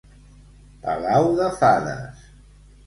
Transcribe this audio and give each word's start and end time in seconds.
Palau 0.85 1.31
de 1.41 1.51
fades. 1.61 2.29